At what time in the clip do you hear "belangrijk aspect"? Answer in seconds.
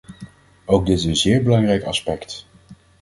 1.43-2.45